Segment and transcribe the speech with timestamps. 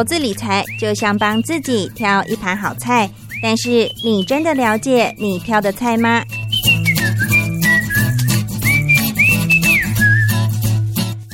[0.00, 3.10] 投资理财就像帮自己挑一盘好菜，
[3.42, 6.24] 但是你真的了解你挑的菜吗？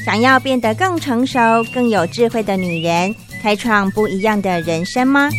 [0.05, 1.39] 想要变得更成熟、
[1.73, 5.31] 更有智慧的女人，开创不一样的人生吗？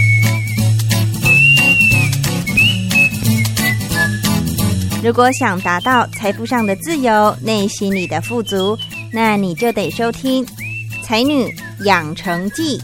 [5.04, 8.78] 如果想达到财富上的自由、内心里的富足，
[9.12, 10.46] 那你就得收听
[11.04, 11.54] 《才女
[11.84, 12.78] 养成记》。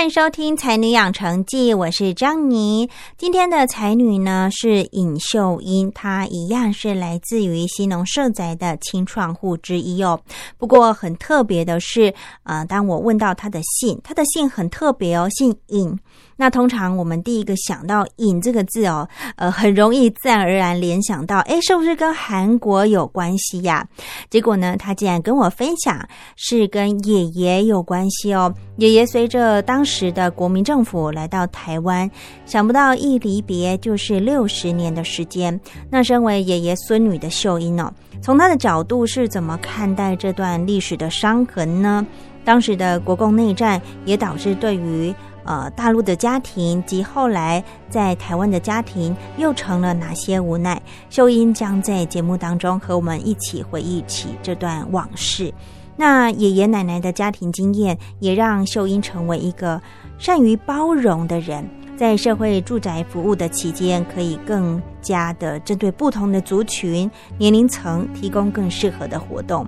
[0.00, 2.88] 欢迎收听《才女养成记》，我是张妮。
[3.18, 10.18] 今天的才女呢是尹秀英，她一样是来自于西农社宅的青创户之一哦。
[10.56, 15.94] 不过很特别的是，呃，当我问到她的姓，她的姓很特别哦，姓尹。
[16.36, 23.86] 那通常我们第一个想到“尹”这个字哦，呃，很容易自然而然联想到，哎，是不是跟韩国有关系呀？
[24.30, 26.02] 结果呢，他竟然跟我分享
[26.36, 28.54] 是跟爷爷有关系哦。
[28.76, 32.10] 爷爷随着当时的国民政府来到台湾，
[32.46, 35.60] 想不到一离别就是六十年的时间。
[35.90, 42.06] 那身为爷爷孙女的秀英哦，从他的角度是怎么看待这段历史的伤痕呢？
[42.42, 50.80] 当时的国共内战也导致对于呃，大陆的家庭及后来在台湾的家庭又成了哪些无奈？
[51.08, 55.52] 秀英将在节目当中和我们一起回忆起这段往事。
[55.96, 59.80] 那爷爷奶奶的家庭经验也让秀英成为一个
[60.18, 69.66] 善于包容的人，在社会住宅服务的期间，可以更加的针对不同的族群、年龄层提供更适合的活动。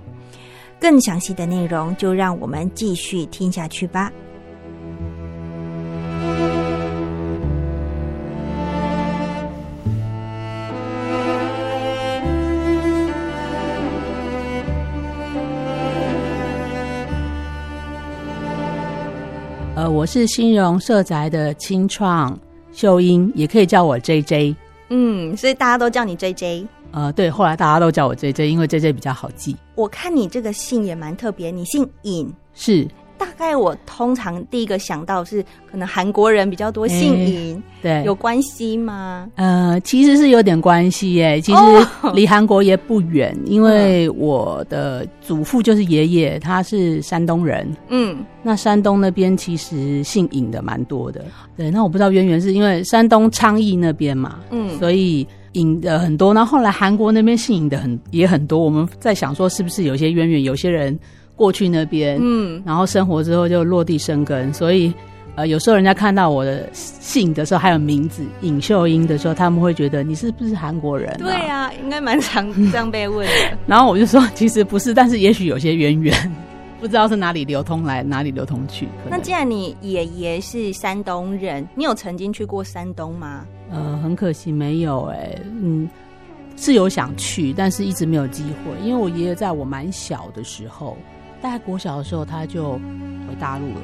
[0.79, 4.11] 更详细的内容，就让我们继续听下去吧。
[19.93, 22.35] 我是新荣社宅的清创
[22.71, 24.55] 秀英，也可以叫我 J J。
[24.89, 26.67] 嗯，所以大家都叫你 J J。
[26.89, 29.55] 呃，对，后来大家都叫我 J J，因为 J J 比较好记。
[29.75, 32.87] 我看你这个姓也蛮特别，你姓尹，是。
[33.23, 35.41] 大概我通常第一个想到是，
[35.71, 39.29] 可能韩国人比较多姓尹，对，有关系吗？
[39.35, 41.39] 呃，其实是有点关系耶。
[41.39, 41.59] 其实
[42.13, 47.65] 离韩国也不远，因为我的祖父就是爷爷，他是山东人。
[47.87, 51.23] 嗯，那山东那边其实姓尹的蛮多的。
[51.55, 56.33] 对，那我不知道渊源是因为山东昌邑那边嘛，嗯，所以尹的很多。
[56.33, 58.59] 那后来韩国那边姓尹的很也很多。
[58.59, 60.43] 我们在想说，是不是有些渊源？
[60.43, 60.99] 有些人。
[61.35, 64.93] 过去那边，嗯，然后生活之后就落地生根，所以，
[65.35, 71.15] 呃，有时候人家看到我的姓的时候，还有名字尹秀英的时候，他们会觉得你是不是韩国人？
[71.17, 73.57] 对啊，应该蛮常这样被问的。
[73.65, 76.35] 然后我就说，其实不是，但是也许有些渊源，
[76.79, 78.87] 不知道是哪里流通来，哪里流通去。
[79.09, 83.45] 那既然你爷爷是山东人，你有曾经去过山东吗？
[83.71, 85.89] 呃，很可惜没有，哎，嗯，
[86.55, 90.95] 是有想去，但是一直没有机会，因为我爷爷在我蛮小的时候。
[91.43, 92.75] 大概国小的时候，他就
[93.27, 93.81] 回大陆了。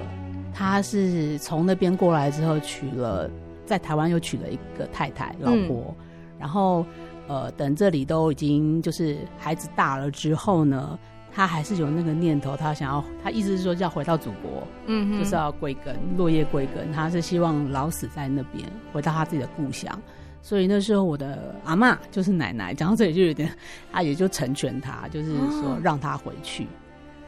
[0.54, 3.30] 他是从那边过来之后，娶了
[3.66, 5.94] 在台湾又娶了一个太太老婆。
[6.40, 6.86] 然后，
[7.28, 10.98] 呃，等这里都已经就是孩子大了之后呢，
[11.34, 16.94] 他还是有那个念头，他想要，他意思是说要回到祖国，嗯，就是要归根，落叶归根。
[16.94, 20.02] 他是希望老死在那边，回到他自己的故乡。
[20.42, 23.52] 所以那时候我的阿妈就是奶奶，讲到这里就有点，
[23.92, 26.66] 他也就成全他，就是说让他回去。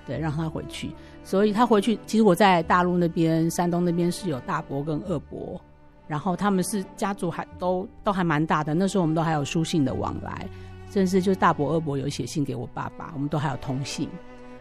[0.06, 0.92] 对，让他回去，
[1.24, 1.98] 所以他回去。
[2.06, 5.60] 其实我在大陆那边，山东那边是有大伯跟二伯，
[6.08, 8.74] 然后他们是家族还都都还蛮大的。
[8.74, 10.48] 那时候我们都还有书信的往来，
[10.90, 14.10] 甚至就是大伯二伯有写信给我爸爸，我们都还有通信。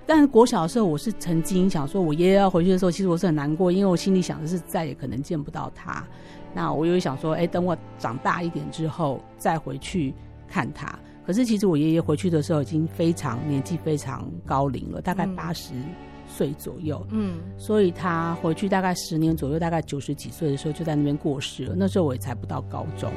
[0.06, 6.04] 但是国小的时候，我是曾经想说，我爷爷要回去的时候，其实我是很难过，因为我心里想的是再也可能见不到他。
[6.52, 10.12] 那我又想说，哎，等我长大一点之后再回去
[10.48, 10.98] 看他。
[11.30, 15.74] 可是其实我爷爷回去的时候已经非常年纪非常高龄了，大概八十
[16.26, 17.06] 岁左右。
[17.10, 21.74] 嗯，所以他回去大概十年左右，大概九十几岁的时候就在那边过世了。
[21.76, 23.12] 那时候我也才不到高中，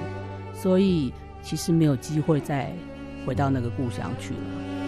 [0.53, 1.11] 所以
[1.41, 2.71] 其实没有机会再
[3.25, 4.39] 回到那个故乡去了。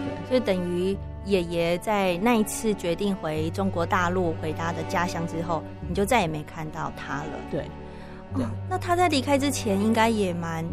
[0.05, 0.95] 对，所以等于
[1.25, 7.31] 爷爷在那一次决定回中国大陆回他的家乡之后，你就再也没看到他了。
[7.49, 7.65] 对，
[8.69, 10.63] 那他在离开之前应该也蛮。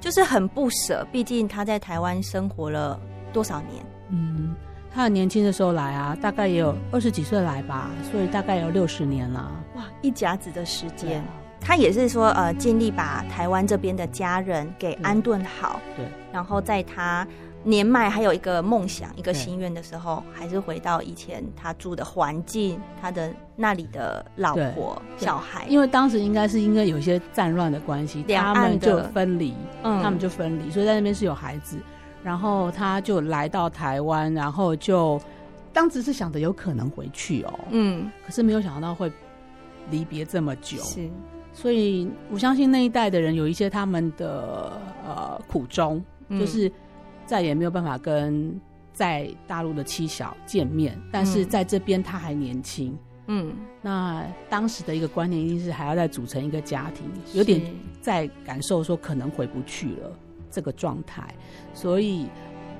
[0.00, 2.98] 就是很不舍，毕竟他在台湾生活了
[3.32, 3.84] 多少年？
[4.10, 4.54] 嗯，
[4.90, 9.50] 他很年轻的时候来啊，大概也有二十几岁来吧，所以大概有六十年了。
[9.76, 11.22] 哇，一甲子的时间。
[11.60, 17.26] 他也是说，呃，尽力把台湾这边的家人给安顿好，对，然后在他
[17.68, 30.02] 年迈还有一个梦想、一个心愿的时候，还是回到以前他住的环境，他的那里的老婆、小孩，因为当时应该是因为有一些战乱的关系，他们就分离，嗯。
[30.02, 31.78] 他们就分离，所以在那边是有孩子，
[32.22, 35.20] 然后他就来到台湾，然后就
[35.70, 39.12] 当时是想着有可能回去哦，嗯，可是没有想到会
[39.90, 41.06] 离别这么久，是，
[41.52, 44.72] 所以我相信那一代的人有一些他们的
[45.06, 46.40] 呃苦衷，嗯。
[46.40, 46.72] 就是
[47.28, 48.58] 再也没有办法跟
[48.92, 51.48] 在大陆的妻小见面，但是嗯。
[51.48, 52.96] 在这边他还年轻。
[53.26, 57.04] 嗯，那当时的一个观念一定是还要再组成一个家庭，
[57.34, 57.60] 有点
[58.00, 60.18] 在感受说可能回不去了
[60.50, 61.22] 这个状态，
[61.74, 62.26] 所以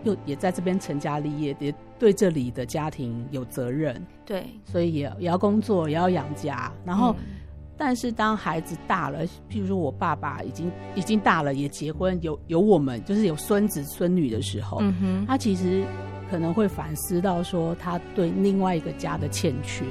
[0.05, 6.73] 又也在这边成家立业，也对这里的家庭有责任，对，所以也也要工作，也要养家。
[6.83, 7.38] 然后，嗯
[7.79, 15.85] 但是当孩子大了，譬如说我爸爸已经已经大了，也结婚，有有我们就是有孙子孙女的时候，嗯哼，他其实
[16.29, 19.85] 可能会反思到说他对另外一个家的欠缺。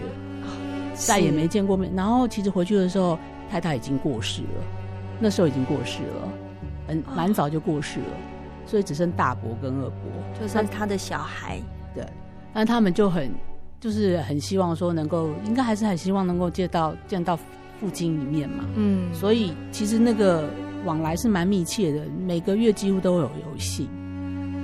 [1.00, 1.94] 再也没见过面。
[1.96, 3.20] 然后其实回去的时候，
[3.52, 4.64] 太太已经过世了，
[5.20, 6.28] 那时候已经过世了，
[6.88, 8.18] 很哦蛮早就过世了，
[8.66, 10.00] 所以只剩大伯跟二伯。
[10.42, 11.62] 就是他的小孩，
[11.94, 12.04] 对，
[12.52, 13.32] 但他们就很
[13.80, 17.38] 就是很希望说能够，应该还是很希望能够见到见到
[17.80, 18.66] 父亲一面嘛。
[18.76, 20.50] 嗯，所以其实那个
[20.86, 23.88] 往来是蛮密切的，每个月几乎都有游戏，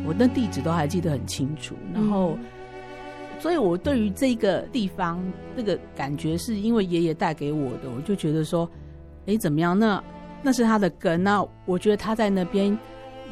[0.06, 1.76] 我的地址都还记得很清楚。
[1.94, 2.38] 然后，
[3.40, 5.24] 所以我对于这个地方
[5.56, 8.70] 那个感觉，是因为爷爷带给我的，我就觉得说，
[9.26, 9.78] 诶，怎么样？
[9.78, 10.04] 那
[10.42, 12.78] 那是他的根，那我觉得他在那边。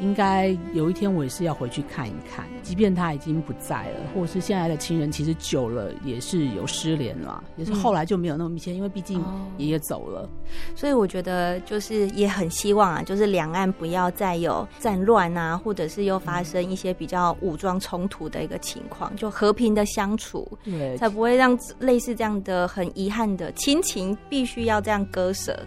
[0.01, 10.27] 应该有一天我也是要回去看一看，即便他已经不在了，或者是现在的亲人，其实久了也是有失联了，也是后来就没有那么密切，因为毕竟哦爷爷走了。
[10.75, 25.57] 所以我觉得就是也很希望啊，就是两岸不要再有战乱啊，或者是又发生一些比较武装冲突的一个情况，就和平的相处，对，才不会让类似这样的很遗憾的亲情必须要这样割舍。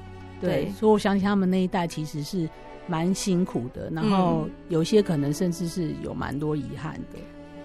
[0.41, 2.47] 对，所以我想起他们那一代其实是
[2.87, 7.19] 蛮辛苦的，然后有些可能甚至是有蛮多遗憾的，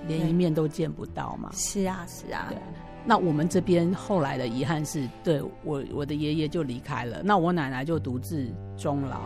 [0.07, 1.50] 连一面都见不到嘛。
[1.54, 2.48] 是啊，是啊。
[2.50, 2.57] 对，
[3.06, 9.21] 那我们这边后来的遗憾是，对我我的爷爷就离开了，那我奶奶就独自终老，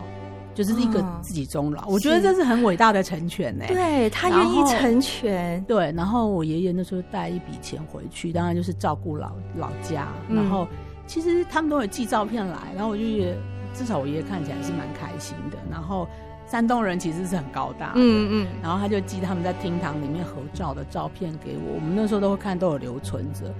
[0.54, 1.86] 就是一个哦自己终老。
[1.88, 10.08] 我觉得这是很伟大的成全呢、对他愿意成全，对，然后我爷爷那时候带一笔钱回去，当然就是照顾老老家。
[10.28, 10.36] 嗯。
[10.36, 10.66] 然后
[11.06, 13.36] 其实他们都有寄照片来，然后我就觉得
[13.74, 15.58] 至少我爷爷看起来是蛮开心的。
[15.70, 16.08] 然后
[16.46, 23.52] 山东人其实是很高大的，嗯嗯，然后他就寄他们在厅堂里面合照的照片给我，我们那时候都会看，都有留存着。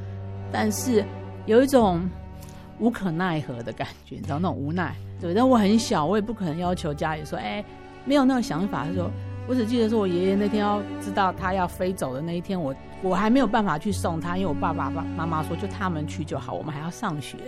[0.52, 1.04] 但是
[1.46, 2.08] 有一种
[2.78, 4.94] 无可奈何的感觉，你知道那种无奈。
[5.20, 7.64] 对，但我很小，我也不可能要求家里说，哎，
[8.04, 8.84] 没有那个想法。
[8.84, 9.10] 他说，
[9.48, 17.38] 我只记得说我爷爷那天要知道他要飞走的那一天，我我还没有办法去送他，因为我爸爸爸妈妈说就他们去就好，我们还要上学。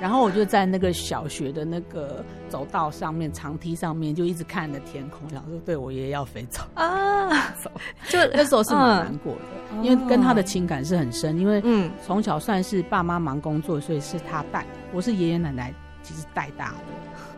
[0.00, 6.62] 然后我就在那个小学的那个走道上面、长梯上面，就一直看着天空，想说，对我爷爷要飞走。
[6.74, 7.28] 啊，
[7.62, 7.70] 走，
[8.08, 9.40] 就那时候是蛮难过的，
[9.72, 15.72] 嗯因为跟他的情感是很深，因为嗯从小算是爸妈忙工作，所以是他带，我是爷爷奶奶
[16.02, 16.76] 其实带大的，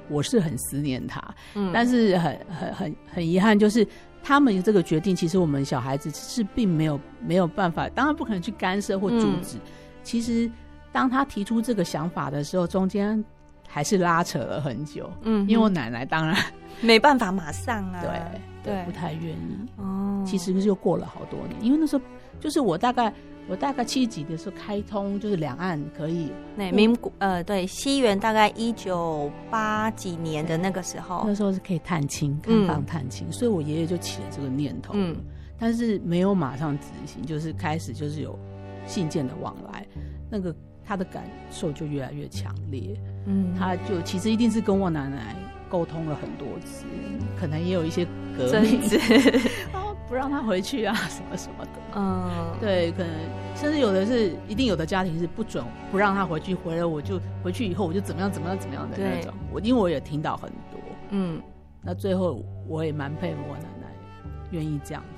[0.09, 1.23] 我是很思念他，
[1.55, 3.87] 嗯，但是很很很很遗憾，就是
[4.23, 9.57] 他们这个决定，其实我们小孩子是并没有没有办法，当然不可能去干涉或阻止。
[10.03, 10.51] 其实
[10.93, 13.23] 当他提出这个想法的时候，中间
[13.67, 16.37] 还是拉扯了很久，嗯，因为我奶奶当然
[16.81, 18.85] 没办法马上啊，对对。
[18.85, 19.59] 不太愿意。
[19.77, 22.03] 哦，其实又过了好多年，因为那时候
[22.41, 23.13] 就是我大概
[23.49, 31.25] 我大概七几的时候开通，就是两岸可以那民国呃对西元大概一九八几年的那个时候。
[31.27, 35.17] 那，时候是可以探亲，嗯开放探亲，所以我爷爷就起了这个念头，嗯。
[35.61, 38.39] 但是没有马上执行，就是开始就是有
[38.87, 39.85] 信件的往来，
[40.31, 40.55] 那个
[40.89, 45.37] 他的感受就越来越强烈，嗯，他就其实一定是跟我奶奶
[45.69, 46.87] 沟通了很多次，
[47.39, 48.99] 可能也有一些革争命，执，
[49.75, 51.71] 哦不让他回去啊 什么什么的。
[51.95, 53.13] 嗯，对，可能
[53.55, 59.23] 甚至有的是一定有的家庭是不准不让他回去，回了我就回去以后我就怎么样怎么样怎么样的那对。
[59.23, 59.35] 种。
[59.53, 60.81] 我因为我也听到很多，
[61.11, 61.39] 嗯，
[61.83, 63.93] 那最后我也蛮佩服我奶奶
[64.53, 65.18] 愿意这样子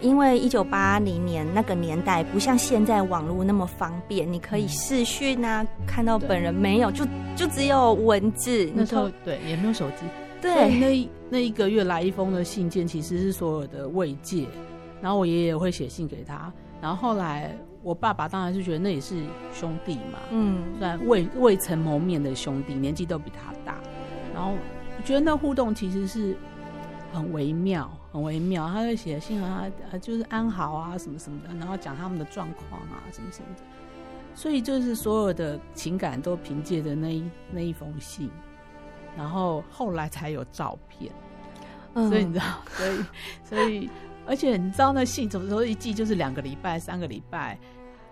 [0.00, 8.70] 因为一九八零年那个年代不像现在网络那么方便，你可以视讯啊，看到本人没有，就就只有文字。
[8.74, 10.04] 那时候你对也没有手机，
[10.40, 14.46] 对，那一那一个月来一封的信件，其实是所有的慰藉。
[15.00, 19.14] 然后我爷爷会写信给他，然后后来我爸爸当然是觉得那也是
[19.52, 23.78] 兄弟嘛，嗯虽然未未曾谋面的兄弟，年纪都比他大，
[24.34, 26.36] 然后我觉得那互动其实是
[27.12, 28.66] 很微妙，很微妙。
[28.68, 33.62] 他会写信啊，啊就是安好啊什么什么的，然后讲他们的状况啊什么什么的，
[34.34, 38.30] 所以就是所有的情感都凭借着那一那一封信，
[39.16, 41.12] 然后后来才有照片。
[41.94, 43.04] 嗯所以你知道，所以
[43.42, 43.90] 所以，
[44.26, 47.58] 而且你知道那信怎么说一寄就是两个礼拜、三个礼拜，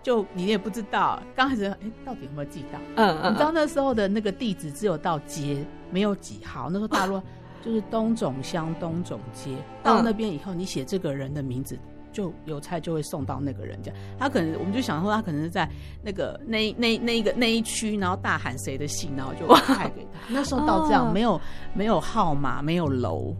[0.01, 1.21] 就你也不知道。
[1.35, 2.79] 刚开始哎，到底有没有寄到？
[2.95, 6.67] 嗯嗯，你知道那时候的那个地址只有到街，没有几号。
[6.71, 7.21] 那时候大陆
[7.65, 11.77] 就是东总乡东总街，到那边以后，你写这个人的名字。
[12.13, 15.69] 就邮差就会送到那个人家，他可能我们就想说他可能是在
[16.01, 20.19] 那个那那那一个那一区，然后大喊谁的信，然后就派给他。
[20.29, 21.41] 那时候到这样，哦没有
[21.73, 23.35] 没有号码，没有楼，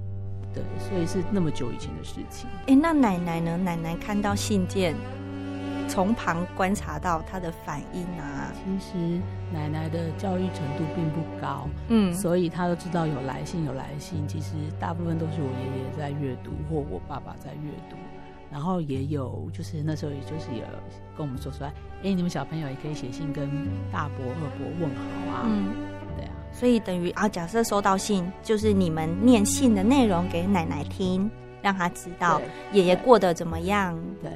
[0.53, 2.49] 对，所以是那么久以前的事情。
[2.67, 3.55] 哎，那奶奶呢？
[3.55, 4.93] 奶奶看到信件，
[5.87, 9.21] 从旁观察到他的反应啊，其实
[9.53, 14.27] 奶奶的教育程度并不高，嗯所以他都知道有来信有来信。
[14.27, 17.95] 其实大部分都是我爷爷在阅读，或我爸爸在阅读。
[18.51, 20.63] 然后也有，就是那时候也就是有
[21.17, 21.73] 跟我们说出来，
[22.03, 23.49] 哎，你们小朋友也可以写信跟
[23.91, 25.73] 大伯、二伯问好啊，嗯，
[26.15, 31.29] 对啊，所以等于啊，假设收到信，就是你们念信的内容给奶奶听，
[31.61, 32.39] 让她知道
[32.71, 33.97] 对爷爷过得怎么样。
[34.21, 34.31] 对。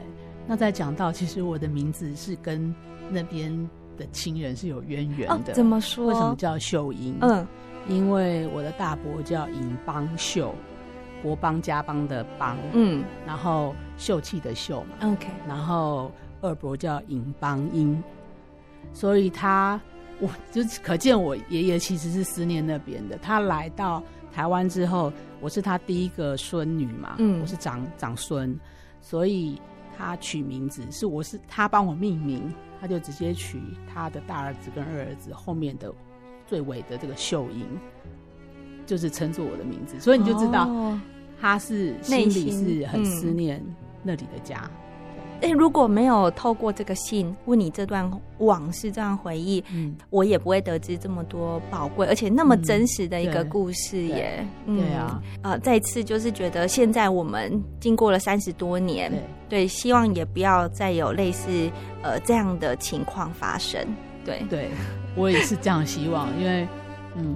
[0.49, 2.73] 那再讲到，其实我的名字是跟
[3.11, 6.07] 那边的亲人是有渊源哦的。，怎么说？
[6.07, 7.15] 为什么叫秀英？
[7.21, 7.47] 嗯
[7.87, 10.53] 因为我的大伯叫尹邦秀，
[11.23, 18.03] 国邦家邦的邦，嗯然后秀气的秀嘛，，OK，然后二伯叫尹邦英，
[18.91, 19.79] 所以他
[20.19, 23.17] 我就可见我爷爷其实是思念那边的。
[23.19, 28.59] 他来到台湾之后，我是他第一个孙女嘛，嗯我是长长孙，
[29.01, 29.59] 所以
[29.99, 35.93] 他取名字是我是他帮我命名，他就直接取他的大儿子跟二儿子后面的
[36.47, 37.67] 最尾的这个秀英，
[38.85, 40.97] 就是称作我的名字，所以你就知道哦。
[41.41, 43.05] 他是内心里是很嗯。
[43.05, 43.61] 思念
[44.01, 44.71] 那里的家。
[45.41, 54.45] 哎，如果没有透过这个信问你这段往事、这段回忆，嗯，我也不会得知这么多宝贵而且那么嗯真实的一个故事耶。
[54.65, 59.19] 对啊，嗯，呃，再次就是觉得现在我们经过了三十多年，对。
[59.49, 61.49] 对，希望也不要再有类似
[62.03, 63.83] 呃这样的情况发生。
[64.23, 64.69] 对，对，
[65.15, 66.67] 我也是这样希望，因为
[67.15, 67.35] 嗯，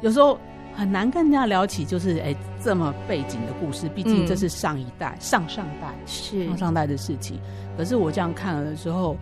[0.00, 0.36] 有时候
[0.76, 7.38] 很难跟人家聊起，就是哎这么背景的故事，毕竟嗯这是上一代、上上代、是上上代的事情。
[7.76, 9.16] 可是我这样看了的时候，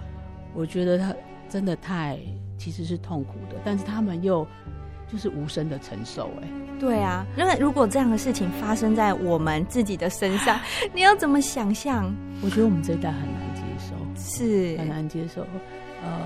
[0.55, 1.15] 我觉得他
[1.49, 2.19] 真的太
[2.59, 4.47] 其实是痛苦的，但是他们又
[5.11, 6.49] 就是无声的承受、哎，
[6.81, 10.59] 对啊，因为如果这样的事情发生在我们自己的身上，
[10.95, 12.11] 你要怎么想象？
[12.43, 13.95] 我觉得我们这一代很难接受。
[14.17, 15.43] 是很难接受。
[16.05, 16.21] 呃，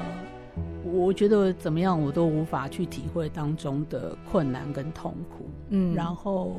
[0.96, 5.48] 我觉得怎么样，我都无法去体会当中的困难跟痛苦。
[5.68, 6.56] 嗯然后，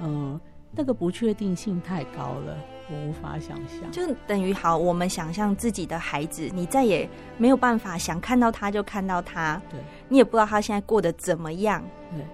[0.00, 0.40] 呃，
[0.72, 2.56] 那个不确定性太高了，
[2.90, 3.90] 我无法想象。
[3.90, 7.08] 就等于好，我们想象自己的孩子，你再也
[7.38, 11.82] 没有办法想看到他就看到他，对你也不知道他现在过得怎么样。
[12.14, 12.24] 对。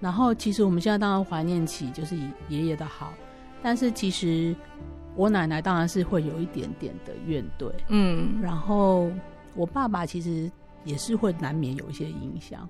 [0.00, 2.16] 然后，其实我们现在当然怀念起就是
[2.48, 3.12] 爷爷的好，
[3.62, 4.56] 但是其实
[5.14, 7.70] 我奶奶当然是会有一点点的怨怼。
[7.88, 9.10] 嗯然后
[9.54, 10.50] 我爸爸其实
[10.84, 12.68] 也是会难免有一些影响，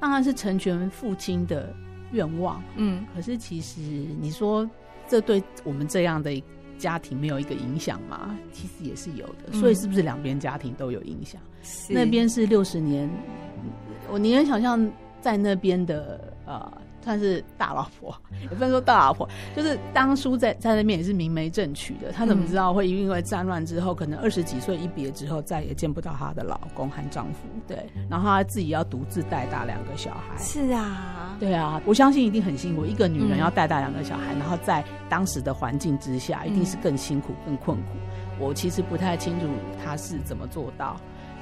[0.00, 1.74] 当然是成全父亲的
[2.12, 2.62] 愿望。
[2.76, 3.80] 嗯，可是其实
[4.20, 4.68] 你说
[5.08, 6.30] 这对我们这样的
[6.78, 8.38] 家庭没有一个影响吗？
[8.52, 9.50] 其实也是有的。
[9.52, 11.40] 嗯所以是不是两边家庭都有影响？
[11.62, 13.08] 是那边是六十年，
[14.10, 16.72] 我宁愿想象在那边的呃。
[17.04, 22.10] 算是大老婆， 也不能说大老婆，就是当初在在那边也是明媒正娶的。
[22.10, 27.40] 她怎么知道会因为战乱之后，可能二十几岁一别之后，再也见不到她的老公和丈夫？
[27.68, 30.36] 对，然后她自己要独自带大两个小孩。
[30.38, 32.86] 是啊，对啊，我相信一定很辛苦。
[32.86, 37.88] 一个女人嗯要带大两个小孩，然后在当时的环境之下，一定是更辛苦、更困苦。
[38.40, 39.46] 我其实不太清楚
[39.84, 40.96] 她是怎么做到，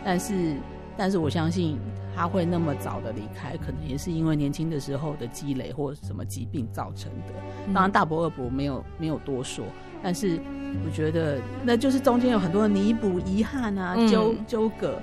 [0.04, 0.57] 但是，
[0.97, 1.78] 但是我相信
[2.14, 7.33] 她会那么早的离开，可能也是因为年轻的时候的积累或什么疾病造成的。
[7.66, 9.64] 嗯当然，大伯、二伯没有没有多说，
[10.02, 10.40] 但是
[10.85, 15.00] 我觉得那就是中间有很多的弥补、遗憾啊、嗯纠纠葛，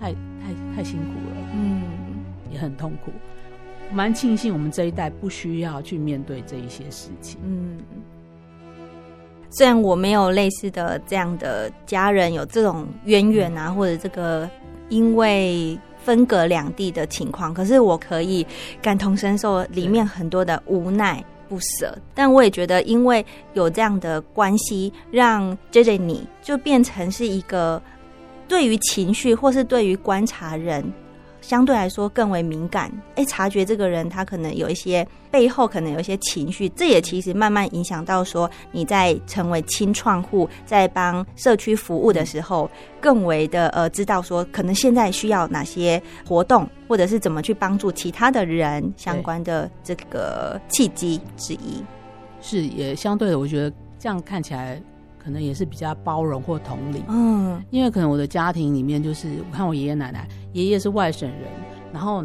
[0.00, 1.36] 太太太辛苦了。
[1.54, 1.82] 嗯，
[2.52, 3.12] 也很痛苦。
[3.92, 7.38] 蛮庆幸我们这一代不需要去面对这一些事情。
[7.44, 7.78] 嗯，
[9.50, 14.48] 虽然我没有类似的这样的家人有这种渊源啊，或者这个
[14.88, 18.46] 因为分隔两地的情况，可是我可以
[18.82, 21.96] 感同身受里面很多的无奈不舍。
[22.14, 27.80] 但我也觉得，因为有这样的关系，让 J J 你就变成是一个
[28.46, 30.84] 对于情绪或是对于观察人。
[31.46, 51.84] 相对来说更为敏感，哎，察觉这个人他可能有一些背后可能有一些情绪，这也其实慢慢影响到说你在成为清创户，在帮社区服务的时候，更为的呃知道说可能现在需要哪些活动，或者是怎么去帮助其他的人相关的这个契机之一。
[52.40, 54.80] 是也相对的，我觉得这样看起来
[55.24, 60.28] 可能也是比较包容或同理，嗯，因为可能我的家庭里面就是我看我爷爷奶奶。
[60.52, 61.48] 爷爷是外省人，
[61.92, 62.22] 然后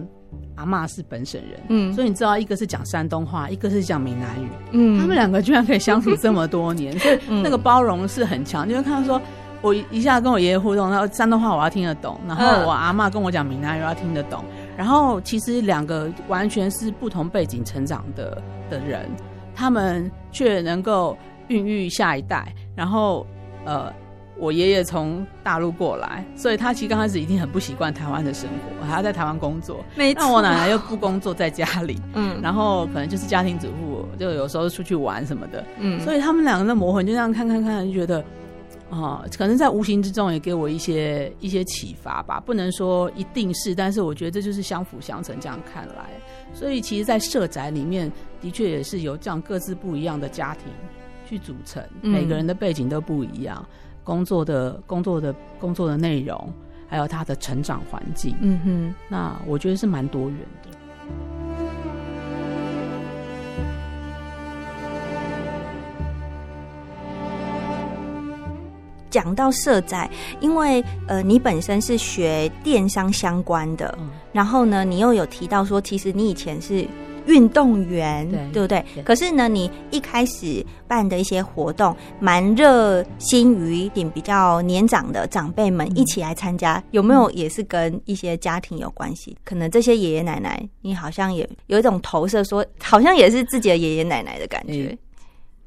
[0.56, 8.70] 阿妈是本省人，嗯，所以你知道，一个是讲山东话，一个是讲闽南语，嗯，他们两个居然可以相处这么多年，所以那个包容是很强。
[8.70, 9.20] 你会看到说，
[9.62, 14.44] 我一下跟我爷爷互动，然后山东话我要听得懂，然后我阿妈跟我讲闽南语要听得懂，
[14.78, 18.40] 然后其实两个完全是不同背景成长的
[18.70, 19.10] 的人，
[19.56, 23.28] 他们却能够孕育下一代，然后
[23.66, 23.92] 呃。
[24.42, 29.84] 我爷爷从大陆过来，所以他其实刚开始一定很不习惯台湾的生活，还要在台湾工作。
[29.98, 38.24] 那我奶奶又不工作，在家里， 嗯，然后可能就是家庭主妇，就有时候出去玩什么的，嗯，所以他们两个的磨合就这样看看看，就觉得
[38.90, 42.40] 啊，可能在无形之中也给我一些一些启发吧。
[42.40, 45.38] 不能说一定是，但是我觉得这就是相辅相成。
[45.42, 46.06] 这样看来，
[46.54, 48.10] 所以其实，在社宅里面，
[48.40, 50.72] 的确也是有这样各自不一样的家庭
[51.30, 53.64] 去组成，每个人的背景都不一样。
[54.04, 56.52] 工作的工作的工作的内容，
[56.88, 60.70] 还有他的成长环境，嗯哼，那我觉得是蛮多元的。
[69.12, 70.10] 讲到社宅，
[70.40, 73.96] 因为呃，你本身是学电商相关的，
[74.34, 76.88] 然后呢，你又有提到说，其实你以前是。
[77.26, 78.84] 运动员，对不对？
[79.04, 89.38] 可是呢，你一开始办的一些活动，蛮热心于一点比较年长的长辈们一起来参加，有没有也是跟一些家庭有关系？
[89.44, 94.98] 可能这些爷爷奶奶，你好像也有一种投射，说好像也是自己的爷爷奶奶的感觉。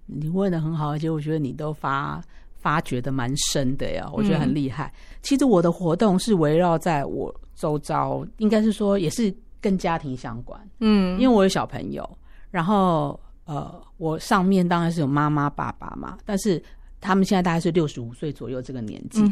[0.07, 2.21] 你问的很好，而且我觉得你都发
[2.61, 4.93] 发掘的蛮深的呀，我觉得很厉害。
[5.23, 9.33] 其实我的活动是围绕在我周遭，应该是说也是。
[9.62, 12.18] 跟家庭相关，嗯，因为我有小朋友，
[12.51, 16.62] 然后呃，我上面当然是有妈妈、爸爸嘛，但是
[17.01, 19.22] 他们现在大概是六十五岁左右这个年纪，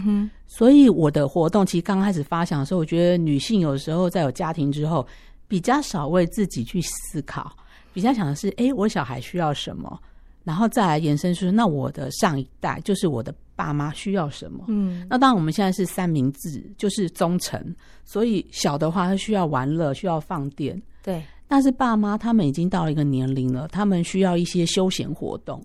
[0.47, 5.07] 所以我的活动其实刚开始发想的时候，我觉得女性有时候在有家庭之后，
[5.47, 7.53] 比较少为自己去思考，
[7.93, 10.01] 比较想的是，哎，我小孩需要什么。
[10.43, 14.65] 然后再来延伸出，那我的上一代就是我的爸妈需要什么？
[14.69, 17.63] 嗯，那当然我们现在是三明治，就是忠诚，
[18.07, 20.81] 所以小的话他需要玩乐，需要放电。
[21.03, 25.63] 对，但是爸妈他们已经到了一个年龄了，他们需要一些休闲活动。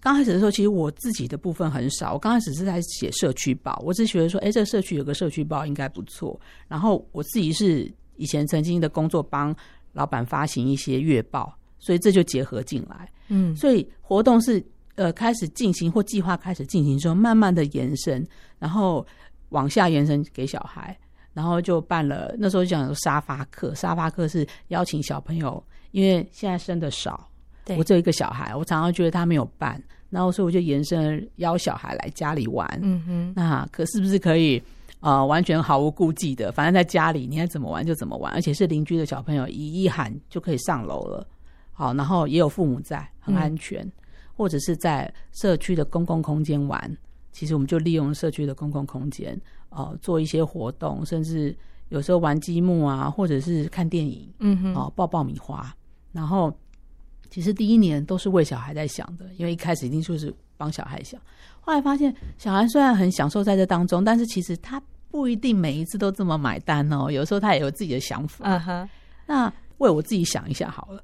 [0.00, 6.40] 刚开始的时候，其实我自己的部分很少，我刚开始是在写社区报，我只觉得说，哎，这个社区有个社区报应该不错。
[6.66, 9.54] 然后我自己是以前曾经的工作帮
[9.92, 13.10] 老板发行一些月报，所以这就结合进来。
[13.28, 14.64] 嗯，所以活动是
[14.98, 18.26] 呃开始进行或计划开始进行之后，慢慢的延伸，
[18.58, 19.06] 然后
[19.50, 20.96] 往下延伸给小孩，
[21.32, 22.34] 然后就办了。
[22.36, 27.30] 那时候讲沙发课，沙发课是邀请小朋友，因为现在生的少，
[27.76, 29.80] 我只有一个小孩，我常常觉得他没有办，
[30.10, 32.68] 然后所以我就延伸邀小孩来家里玩。
[32.82, 34.60] 嗯哼，那可是不是可以
[35.00, 41.26] 呃完全毫无顾忌的，反正在家里你爱怎么玩就怎么玩，而且是邻居的小朋友一一喊就可以上楼了。
[41.72, 43.88] 好，然后也有父母在，很安全，
[44.38, 46.96] 或者是在社区的公共空间玩。
[47.32, 49.38] 其实我们就利用社区的公共空间，
[49.70, 51.56] 呃，做一些活动，甚至
[51.88, 55.74] 有时候玩积木啊，或者是看电影，嗯哼，哦，爆爆米花。
[56.12, 56.56] 然后
[57.30, 61.20] 其实第一年都是为小孩在想的，因为一开始一定就是帮小孩想。
[61.60, 67.10] 后来发现，小孩虽然很享受在这当中，但是其实他不一定每一次都这么买单哦。
[67.10, 68.44] 有时候他也有自己的想法。
[68.46, 68.88] 嗯哼，
[69.26, 71.02] 那为我自己想一下好了。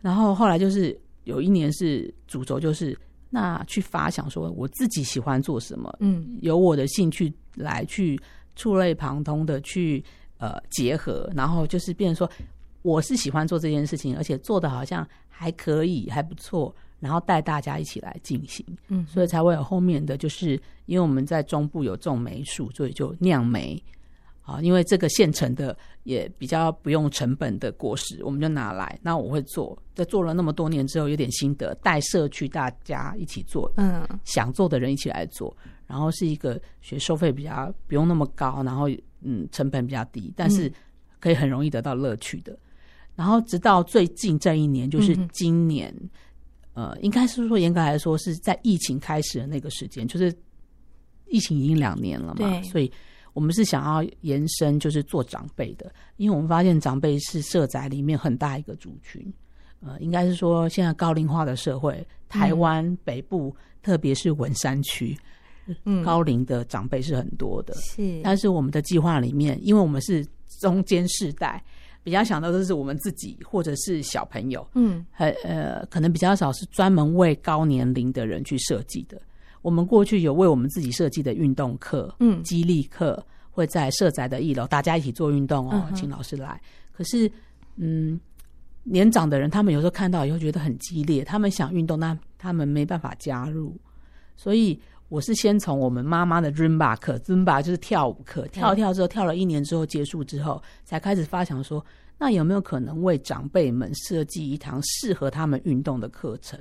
[0.00, 2.96] 然后后来就是有一年是主轴，就是
[3.30, 8.18] 那去发想说我自己喜欢做什么，嗯，由我的兴趣来去
[8.56, 10.02] 触类旁通的去
[10.38, 12.30] 呃结合，然后就是变成说
[12.82, 23.82] 我是喜欢做这件事情，而且做的好像还可以还不错，然后带大家一起来进行，嗯，所以才会有后面的就是因为我们在中部有种梅树，所以就酿梅。
[24.44, 28.98] 啊，因为这个现成的也比较不用成本的果实，我们就拿来。
[29.02, 38.86] 那我会做，在做了那么多年之后，有点心得，带社区大家一起做，嗯，想做的人一起来做，然后是一个学收费比较不用那么高，然后
[39.22, 40.70] 嗯成本比较低，但是
[41.18, 42.54] 可以很容易得到乐趣的。
[43.16, 45.94] 然后直到最近这一年，就是今年，
[46.74, 50.30] 呃，应该是说严格来说是在疫情开始的那个时间，就是
[51.28, 52.92] 疫情已经两年了嘛，所以
[53.34, 59.30] 我们是想要延伸，就是做长辈的，因为我们发现长辈是社宅里面很大一个族群。
[59.80, 65.14] 呃，应该是说现在高龄化的社会，台湾北部特别是文山区，
[65.84, 67.74] 嗯，高龄的长辈是很多的。
[67.74, 70.26] 是，但是我们的计划里面，因为我们是
[70.60, 71.62] 中间世代，
[72.02, 79.20] 比较想到的是我们自己或者是小朋友，嗯，很呃，可能比较少是专门为高年龄的人去设计的。
[79.64, 86.60] 我们过去有为我们自己设计的运动课，嗯，激励课会在社宅的一楼，大家一起做运动哦，请老师来。
[86.92, 87.30] 可是，
[87.76, 88.20] 嗯。
[88.86, 93.74] 年长的人，他们有时候看到以后觉得很激烈，他们想运动，那他们没办法加入。
[94.36, 101.82] 所以我是先从我们妈妈的 Zumba 课，Zumba 就是跳舞课，跳跳之后跳了一年之后结束之后，才开始发想说，
[102.18, 106.60] 那有没有可能为长辈们设计一堂适合他们运动的课程？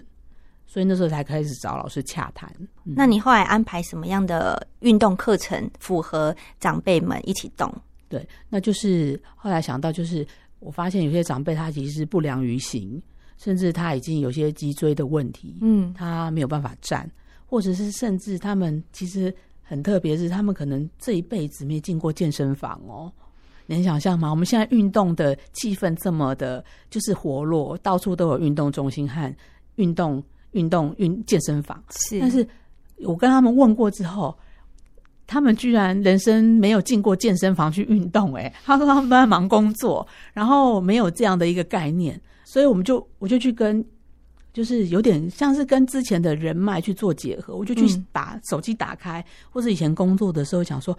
[0.73, 2.51] 所以那时候才开始找老师洽谈。
[2.83, 7.71] 那你后来安排什么样的运动课程符合长辈们一起动？
[8.09, 10.25] 对，那就是后来想到就是。
[10.65, 13.01] 我发现有些长辈他其实是不良于行，
[13.37, 17.05] 甚至他已经有些脊椎的问题，嗯，他没有办法站，
[17.45, 23.11] 或者是甚至他们其实很特别，是他们可能这一辈子没进过健身房哦。
[23.65, 24.29] 能想象吗？
[24.29, 29.35] 我们现在运动的气氛这么的，就是活络，到处都有运动中心和
[29.75, 31.83] 运动、运动、运健身房。
[31.91, 32.47] 是，但是
[32.99, 34.35] 我跟他们问过之后。
[35.25, 43.83] 他们居然人生没有进过健身房去运动，哎，他说他们都在忙工作，然后没有这样的一个概念，所以我们就我就去跟，
[44.51, 50.95] 就是有点像是跟之前的人脉去做结合，我就去把手机打开，或者以前工作的时候想说，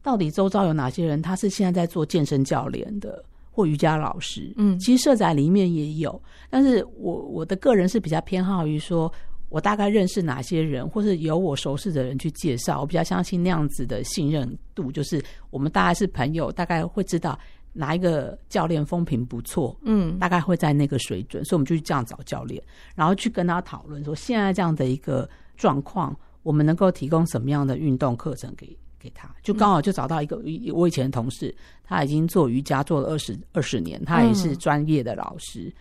[0.00, 3.22] 到底周遭有哪些人他是现在在做健身教练的
[3.56, 4.52] 或瑜伽老师？
[4.56, 9.10] 嗯，其实社宅里面也有，但是我我的个人是比较偏好于说。
[9.48, 17.38] 我大概认识哪些人，或是由我熟识的人去介绍，我比较相信那样子的信任度，就是我们大概是朋友，大概会知道
[17.72, 22.60] 哪一个教练风评不错，嗯，大概会在那个水准，所以我们就去这样找教练，
[22.96, 30.36] 然后去跟他讨论说，现在这样的一个状况，我们能够提供什么样的运动课程给给他，就刚好就找到一个
[30.74, 35.72] 我以前的同事，他已经做瑜伽做了二十二十年，他也是专业的老师。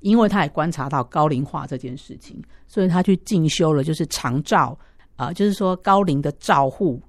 [0.00, 4.78] 因为他也观察到高龄化这件事情，所以他去进修了，就是长照
[5.16, 7.00] 啊，就是说高龄的照护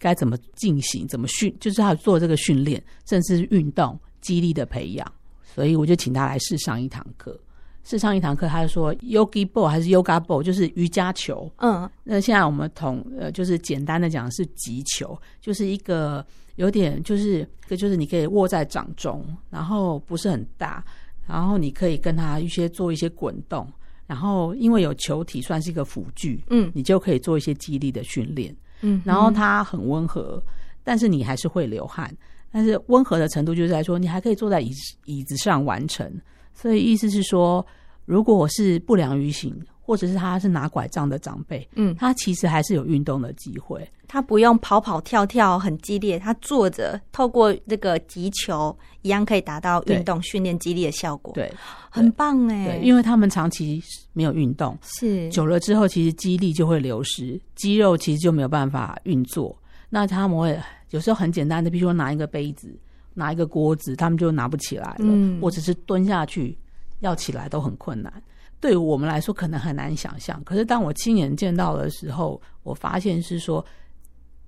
[0.00, 5.12] 该怎么进行，怎么训，就是他做这个训练，甚至是运动、激励的培养。
[5.44, 7.38] 所以我就请他来试上一堂课。
[7.84, 11.50] 试上一堂课，他就说 Yogi Ball 还是 Yoga Ball，就是瑜伽球。
[11.56, 16.24] 嗯，那现在我们统呃，就是简单的讲是击球，就是一个
[16.56, 20.84] 有点就是个就是你可以握在掌中，然后不是很大。
[21.26, 23.64] 然后你可以跟他一些做一些滚动，
[24.04, 30.42] 然后因为有球体算是一个辅具，嗯，你就可以做一些肌力的训练，嗯，然后它很温和，
[30.82, 32.12] 但是你还是会流汗，
[32.50, 34.72] 但是温和的程度就是在说你还可以坐在椅
[35.04, 36.12] 椅子上完成，
[36.54, 37.64] 所以意思是说，
[38.04, 39.54] 如果我是不良于行。
[39.82, 43.84] 或者是他是拿拐杖的长辈，嗯，他其实还是有运动的机会。
[44.06, 51.34] 他不用跑跑跳跳很激烈，他坐着透过这个击球一样可以达到运动训练肌力的效果。
[51.34, 51.52] 对，
[51.90, 52.78] 很棒哎。
[52.78, 53.82] 对，因为他们长期
[54.12, 59.58] 没有运动，是久了之后，其实肌力就会流失，肌肉其实就没有办法运作。
[59.88, 60.56] 那他们会
[60.90, 62.72] 有时候很简单的，比如说拿一个杯子、
[63.14, 66.56] 拿一个锅子，他们就拿不起来了，或者是蹲下去
[67.00, 68.12] 要起来都很困难。
[68.60, 73.64] 对我们来说可能很难想象，可是当我亲眼见到的时候，我发现是说，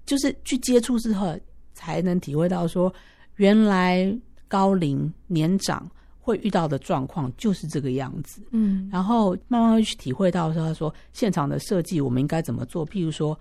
[0.05, 1.35] 就是去接触之后
[1.72, 2.92] 才能体会到说，
[3.37, 4.14] 原来
[4.48, 8.42] 高龄年长会遇到的状况就是这个样子。
[8.51, 12.87] 嗯，然后慢慢会去体会到说，他说现场的设计我们应该怎么做？
[12.87, 13.38] 譬如说，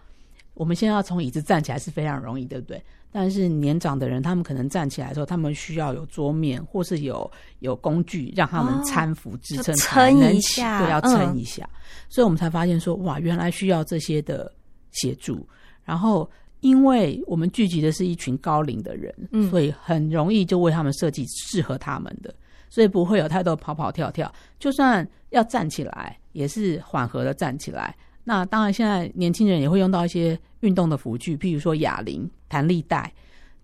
[0.53, 2.81] 我们现在要从椅子站起来是非常容易，对不对？
[3.13, 11.67] 但是年长的人，他们可能站起来的时候，他们需要有桌面，或是有有工具让他们搀扶支撑，撑一下，对，要撑一下。
[12.07, 14.49] 所以我们才发现说，哇，原来需要这些的
[14.91, 15.45] 协助。
[15.83, 16.29] 然后，
[16.61, 19.13] 因为我们聚集的是一群高龄的人，
[19.49, 22.33] 所以很容易就为他们设计适合他们的，
[22.69, 24.33] 所以不会有太多跑跑跳跳。
[24.57, 27.93] 就算要站起来，也是缓和的站起来。
[28.23, 33.11] 那当然，现在年轻人也会用到一些运动的辅具，譬如说哑铃、弹力带，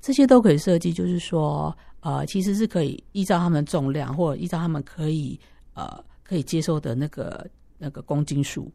[0.02, 0.92] 这些都可以设计。
[0.92, 5.40] 就是说，呃，其实是可以依照他们重量，或者依照他们可以
[5.74, 8.72] 呃可以接受的那个那个公斤数，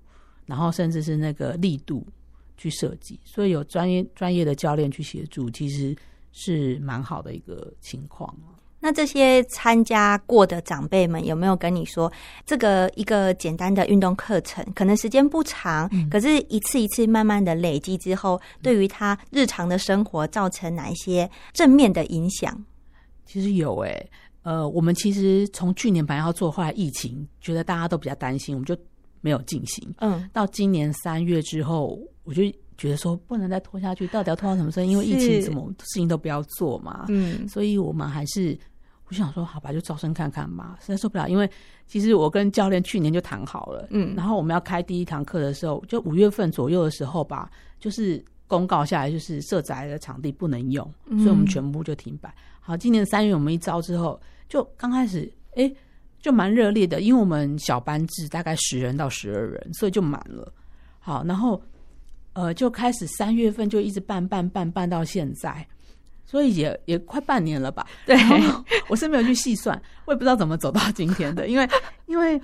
[0.47, 2.07] 然后甚至是那个力度
[2.57, 3.19] 去设计。
[3.25, 5.97] 所以有专业专业的教练去协助，其实
[6.31, 8.33] 是蛮好的一个情况
[8.83, 12.13] 那这些参加过的长辈们有没有跟你说，
[12.45, 22.61] 这个一个简单的运动课程，可能时间不长，可是一次一次慢慢的累积之后，对于他日常的生活造成哪一些正面的影响？
[23.25, 24.11] 其实有诶、
[24.43, 28.77] 呃，我们其实从去年本来要做，后来疫情觉得大家都比较担心，我们就
[29.21, 29.95] 没有进行。
[29.99, 32.43] 嗯，到今年三月之后，我就
[32.77, 34.85] 觉得说不能再拖下去，到底要拖到什么时候？
[34.85, 37.07] 因为疫情是什么事情都不要做嘛。
[37.09, 38.59] 嗯，所以我们还是
[39.13, 40.75] 我就想说，好吧，就招生看看嘛。
[40.81, 41.49] 实在受不了，因为
[41.87, 52.35] 其实我跟教练去年就谈好了，嗯然后我们要开第一堂课的时候，就五月份左右的时候吧，就是公告下来，就是社宅的场地不能用，嗯所以我们全部就停摆。
[52.59, 55.77] 好，今年三月我们一招之后，就刚开始哎、诶
[56.19, 60.51] 就蛮热烈的，因为我们小班制大概十人到十二人，所以就满了。
[61.01, 61.61] 好，然后
[62.33, 65.67] 呃就开始三月份就一直办办办办到现在，
[66.25, 67.87] 所以也也快半年了吧。
[68.07, 68.17] 对，
[68.89, 71.69] 我是没有去细算， 我也不知道怎么走到今天的，因为
[72.07, 72.41] 因为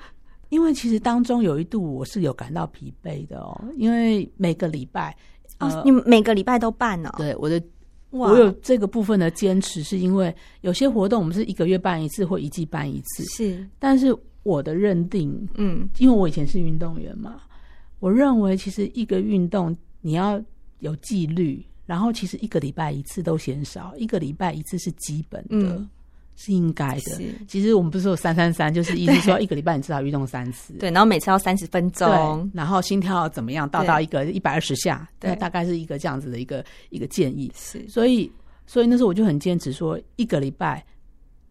[0.48, 5.10] 因为其实当中有一度我是有感到疲惫的哦，因为每个礼拜。
[5.60, 7.10] 哦呃，你们每个礼拜都办哦？
[7.16, 7.60] 对我的
[8.10, 17.42] 哇，我有这个部分的坚持，是因为有些活动我们是一个月办一次或一季办一次，是，但是我的认定，嗯因为我以前是运动员嘛，
[17.98, 20.40] 我认为其实一个运动你要
[20.78, 25.88] 有纪律，然后其实一个礼拜一次都嫌少，一个礼拜一次是基本的，嗯
[26.36, 27.22] 是应该的。
[27.48, 30.74] 其实我们不是说三三三，就是意思说一个礼拜你至少运动三次。
[30.74, 37.50] 对，然后每次要三十分钟，，然后心跳怎么样，到对到一个一百二十下，对那大概是一个这样子的一个一个建议。
[37.56, 38.30] 是，所以，
[38.66, 40.84] 所以那时候我就很坚持说，一个礼拜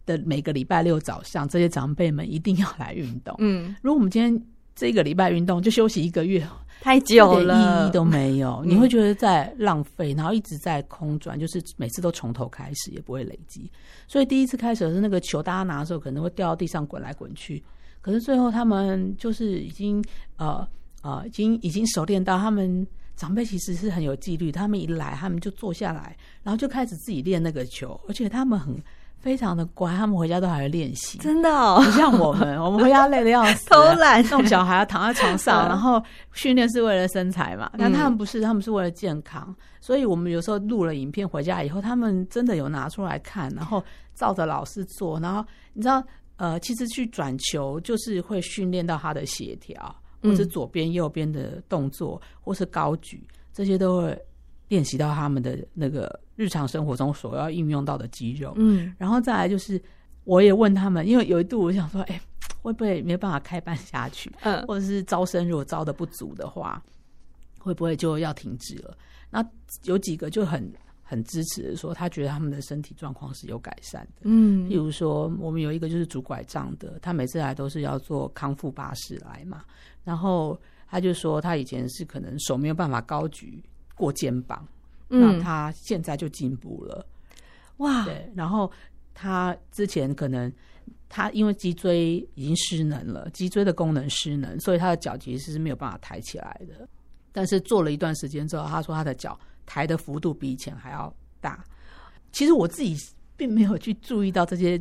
[0.06, 3.34] 的每个礼拜六早上，这些长辈们一定要来运动。
[3.40, 4.32] 嗯，如果我们今天
[4.78, 6.46] 这个礼拜运动就休息一个月，
[6.80, 13.68] 太一久点了，意义都没有，嗯你会觉得在浪费，然后一直在空转，就是每次都从头开始，也不会累积。
[14.06, 17.62] 所以第一次开始的是那个球，大家拿的时候可能会掉到地上滚来滚去，
[18.00, 20.02] 可是最后他们就是已经
[20.36, 20.66] 呃
[21.02, 22.86] 呃，已经已经熟练到他们。
[23.18, 28.80] 长辈其实是很有纪律，他们一来，他们就坐下来，然后就开始自己练那个球，而且他们很
[29.20, 31.18] 非常的乖，他们回家都还会练习。
[31.18, 31.82] 真的哦。
[31.84, 34.24] 不，像我们， 我们回家累的要死，偷懒。
[34.28, 35.68] 弄小孩要躺在床上，嗯。
[35.68, 36.02] 然后
[36.32, 39.54] 训练是为了身材嘛，但嗯他们不是，他们是为了健康。
[39.80, 43.82] 所以我们有时候录了影片回家以后，他们真的有拿出来看，然后
[44.14, 46.02] 照着老师做，然后你知道，
[46.36, 54.22] 呃，其实去转球就是会训练到他的协调，嗯或是左边右边的动作，或是高举，这些都会
[54.68, 58.52] 练习到他们的那个日常生活中所要应用到的肌肉。
[58.56, 59.80] 嗯，然后再来就是，
[60.24, 62.20] 我也问他们，因为有一度我想说，哎、
[62.62, 66.82] 会不会没办法开办下去，嗯或者是招生如果招的不足的话，
[67.58, 68.96] 会不会就要停止了？
[69.30, 69.44] 那
[69.84, 74.22] 有几个就很很支持的说，他觉得他们的身体状况是有改善的。
[74.24, 79.64] 嗯譬如说，我们有一个就是拄拐杖的，他每次来都是要做康复巴士来嘛，
[80.04, 83.62] 然后他就说他以前是可能手没有办法高举
[83.98, 84.66] 过肩膀，
[85.08, 87.04] 那嗯，他现在就进步了。
[87.78, 88.70] 哇，对，然后
[89.12, 90.50] 他之前可能
[91.08, 96.88] 他因为脊椎已经失能了，脊椎的功能失能，所以他的脚其实是没有办法抬起来的。
[97.32, 101.64] 但是做了一段时间之后，他说他的脚抬的幅度比以前还要大。
[102.32, 102.96] 其实我自己
[103.36, 104.80] 并没有去注意到这些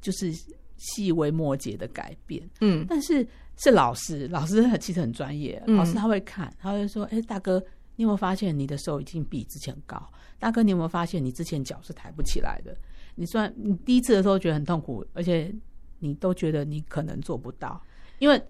[0.00, 0.32] 就是
[0.76, 3.26] 细微末节的改变，嗯但是
[3.56, 7.62] 是老师，老师其实很专业，嗯老师他会看，他会说：“哎、大哥，
[7.96, 10.00] 你有没有发现你的手已经比之前高？
[10.38, 12.76] 大哥，你有没有发现你之前脚是抬不起来的？
[13.14, 15.52] 你虽然你第一次的时候觉得很痛苦，而且
[15.98, 17.82] 你都觉得你可能做不到，
[18.18, 18.40] 因为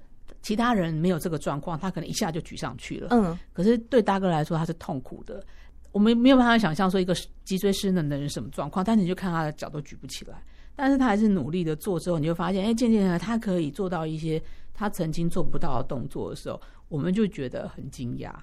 [0.42, 3.08] 其他人没有这个状况，他可能一下就举上去了。
[3.12, 5.44] 嗯，可是对大哥来说，他是痛苦的。
[5.92, 10.42] 我们没有办法想象说一个脊椎失能的人什么状况，但是你就看他的脚都举不起来，
[10.74, 14.42] 但是他还是努力的做之后，你就发现，哎，渐渐的他可以做到一些
[14.74, 18.34] 他曾经做不到的动作的时候，我们就觉得很惊讶。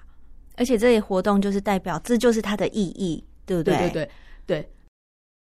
[0.56, 4.10] 而且这些活动就是代表，这就是它的意义，对不对对对对
[4.46, 4.70] 对，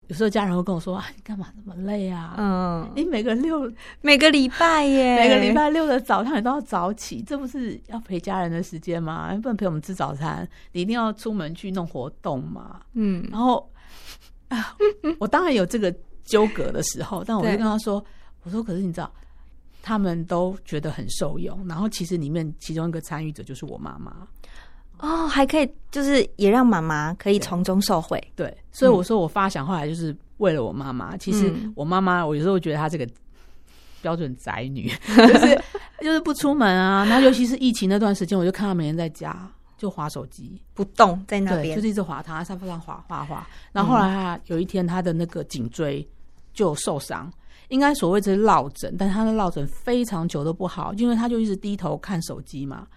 [0.08, 2.36] 有时候家人会跟我说：“啊，你干嘛那么累啊？
[2.38, 9.34] 嗯，你每个六每个礼拜耶，每个礼拜六的早上你都要早起，这不是要陪家人的时间吗？
[9.42, 13.70] 不能陪我们吃早餐，你一定要出门去弄活动嘛。”嗯然后
[14.50, 14.76] 啊，
[15.20, 18.04] 我当然有这个纠葛的时候，但我就跟他说
[18.44, 19.12] ：“我说，可是你知道，
[19.82, 21.68] 他们都觉得很受用。
[21.68, 24.28] 然后其实里面其中一个参与者就是我妈妈，
[25.06, 31.16] 哦，还可以，就是也让妈妈可以对从中受惠，对，所以我说我发想后来就是为了我妈妈。
[31.18, 33.08] 其实嗯我妈妈，我有时候觉得她这个
[34.02, 35.62] 标准宅女， 就是
[36.02, 37.06] 就是不出门啊。
[37.06, 43.48] 然后尤其是疫情那段时间，我就看她每天在家，就划手机，不动在那对，边，就是一直划他，沙发上划划划。
[43.72, 46.08] 然后后来他有一天他的那个颈椎
[46.54, 47.32] 就受伤，
[47.68, 52.88] 应该所谓是落枕，但他的落枕非常久都不好，因为他就一直低头看手机嘛，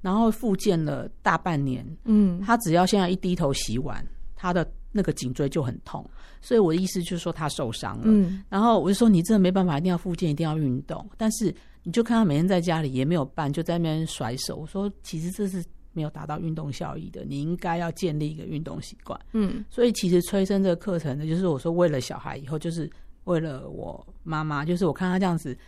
[0.00, 4.06] 然后复健了大半年，嗯他只要现在一低头洗碗，
[4.36, 6.08] 他的那个颈椎就很痛。
[6.40, 8.04] 所以我的意思就是说他受伤了。
[8.06, 11.04] 嗯然后我就说你真的没办法，一定要复健，一定要运动。
[11.16, 14.56] 但是你就看他每天在家里也没有办，就在那边甩手。
[14.56, 19.18] 我说其实这是没有达到运动效益的，你应该要建立一个运动习惯。
[19.32, 22.88] 嗯所以其实催生这个课程呢，就是我说为了小孩以后，就是
[23.24, 25.58] 为了我妈妈，就是我看他这样子，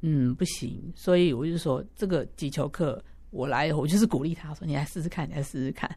[0.00, 3.02] 嗯，不行，所以我就说这个击球课
[3.34, 5.90] 我来，我就是鼓励他说你来试试看，你来试试看。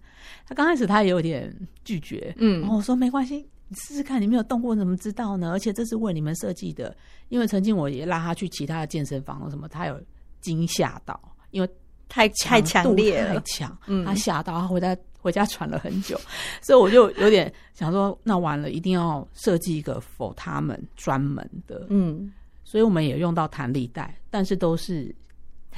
[0.45, 5.52] 他刚开始他也有点拒绝，然后嗯我说没关系，你试试看，你没有动过怎么知道呢？
[5.52, 6.95] 而且这是为你们设计的，
[7.30, 10.02] 因为曾经我也拉他去其他的健身房什么，他有
[10.41, 11.19] 惊吓到，
[11.52, 11.69] 因为
[12.10, 14.04] 太太强烈了，太强，嗯。
[14.04, 16.19] 他吓到，他回家回家喘了很久，
[16.62, 22.32] 所以我就有点想说，那完了，一定要设计一个否他们专门的，嗯，
[22.63, 25.27] 所以我们也用到弹力带，但是都是很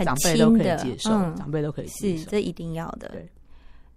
[0.06, 3.28] 长辈都可以接受，嗯长辈都可以接受，是这一定要的对，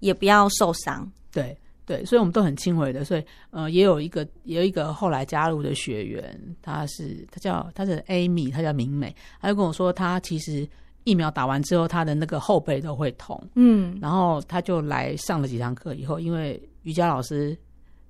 [0.01, 10.67] 也不要受伤，对对，所以我们都很轻微的，所以呃，也有一个也有一个后来加入的学员，他是他叫他是 Amy，他叫明美，他就跟我说，他其实
[11.05, 13.43] 疫苗打完之后，他的那个后背都会痛。
[13.57, 17.57] 嗯然后他就来上了几堂课以后，因为瑜伽老师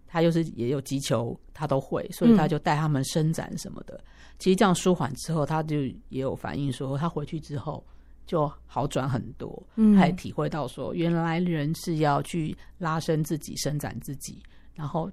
[0.06, 3.98] 他又是也有击球，他都会，所以他就带他们伸展什么的。
[4.42, 5.76] 其实这样舒缓之后，他就
[6.08, 7.80] 也有反映说，他回去之后
[8.26, 9.62] 就好转很多。
[9.76, 9.96] 嗯。
[9.96, 14.42] 他也体会到说，原来人是要去拉伸自己、伸展自己，
[14.74, 15.08] 然后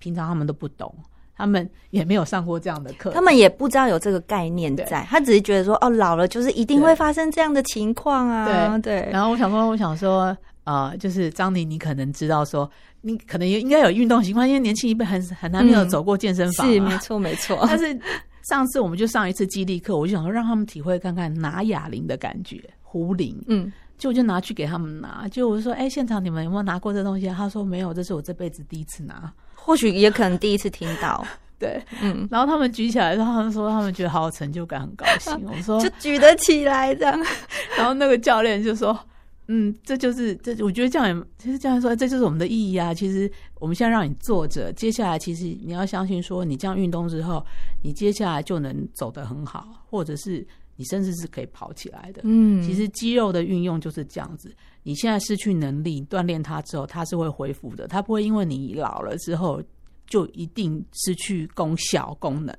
[0.00, 0.92] 平常他们都不懂，
[1.36, 12.68] 他们也没有上过这样的课，他们也不知道有这个概念在，他只是觉得说，哦，老了就是一定会发生这样的情况啊，对，然后我想说，我想说，呃，就是张宁，你可能知道说，
[13.00, 15.88] 你可能也应该有运动习惯，因为年轻一辈很很难没有嗯。
[15.88, 16.70] 走过健身房、啊。
[16.72, 16.98] 是没。
[16.98, 17.96] 错没错， 但是
[18.42, 27.34] 上次我们就上一次激励课，我就想说让他们体会看看拿哑铃的感觉，壶铃，嗯就我就拿去给他们拿，就我就说，哎、现场你们有没有拿过这东西啊？
[27.38, 29.32] 他说没有，这是我这辈子第一次拿。
[29.54, 31.24] 或许也可能第一次听到，
[31.56, 35.32] 对，嗯，然后他们举起来，然后他们说他们觉得好有成就感，很高兴。
[35.46, 37.16] 我说就举得起来这样，
[37.78, 38.98] 然后那个教练就说
[39.46, 42.92] ：“嗯，这就是这，我觉得这样也，其实教练说这就是我们的意义啊。
[42.92, 43.30] 其实
[43.62, 47.46] 我们现在让你坐着，接下来其实你要相信说，你这样运动之后，
[47.80, 50.44] 你接下来就能走得很好，或者是
[50.74, 52.22] 你甚至是可以跑起来的。
[52.24, 59.62] 嗯其实肌肉的运用就是这样子，你现在失去能力，锻炼它之后，它是会恢复的，它不会因为你老了之后
[60.08, 62.52] 就一定失去功效功能，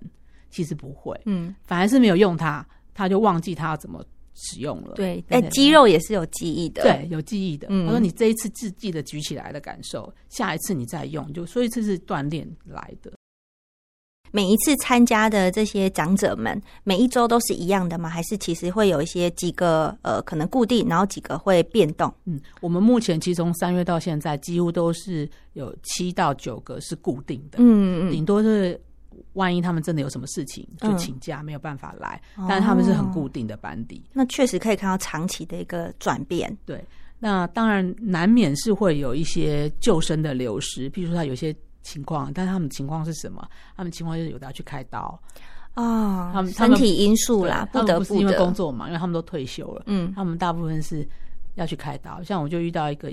[0.51, 4.01] 其实不会。”嗯，反而是没有用它，它就忘记它要怎么
[4.35, 4.93] 使用了。
[4.95, 7.67] 对，对但肌肉也是有记忆的，对，有记忆的。
[7.69, 13.11] 嗯他说你这一次自记得举起来的感受，下一次你再用，就所以这是锻炼来的。
[14.35, 18.09] 每一次参加的这些长者们，每一周都是一样的吗？
[18.09, 22.11] 还是其实会有一些几个呃可能固定，然后几个会变动？
[22.25, 28.81] 嗯，我们目前其实从三月到现在，几乎都是有七到九个是固定的，嗯顶多是
[29.34, 34.04] 万一他们真的有什么事情就嗯请假没有办法来，哦但是他们是很固定的班底。
[34.13, 36.56] 那确实可以看到长期的一个转变。
[36.65, 36.84] 对，
[37.19, 43.47] 那当然难免是会有一些救生的流失，譬如说他有些情况，但他们情况是什么？
[43.76, 45.19] 他们情况就是有的要去开刀，
[45.73, 48.54] 啊、他们他们身体因素啦，不得不不是因为工。
[48.54, 51.08] 作嘛，因为他们都退休了，嗯他们大部分是
[51.56, 52.21] 要去开刀。
[52.23, 53.12] 像我就遇到一个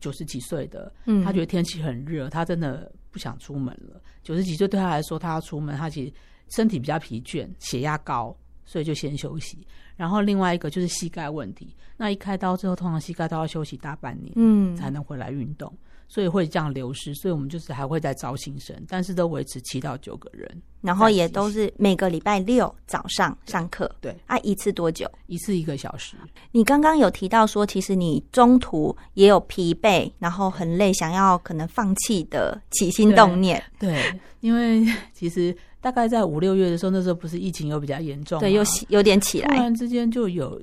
[0.00, 4.00] 九十几岁的，嗯，他觉得天气很热，他真的不想出门了。
[4.22, 6.12] 九十几岁对他来说，他要出门，他其实
[6.48, 9.66] 身体比较疲倦，血压高，所以就先休息。
[9.96, 15.76] 然后另外一个就是膝盖问题，那一开刀之后，通常膝盖都要休息大半年，嗯才能回来运动，
[16.08, 17.14] 所以会这样流失。
[17.14, 23.90] 所以我们就是还会再招新生，但是都维持七到九个人，然后也都是每个礼拜六早上上课。
[24.00, 25.08] 对，啊，一次多久？
[25.26, 26.16] 一次一个小时。
[26.50, 34.02] 你刚刚有提到说，其实你中途也有疲惫，然后很累，想要可能放弃的起心动念，对，
[34.40, 40.60] 因为其实大概在五六月的时候，那时候不是疫情又比较严重嘛，对，又有点起来，突然之间就有